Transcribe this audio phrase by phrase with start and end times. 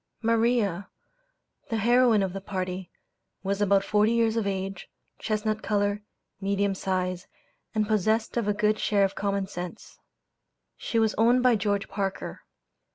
[0.23, 0.89] Maria,
[1.69, 2.89] the heroine of the party,
[3.43, 4.89] was about forty years of age,
[5.19, 6.01] chestnut color,
[6.41, 7.27] medium size,
[7.75, 9.99] and possessed of a good share of common sense.
[10.75, 12.41] She was owned by George Parker.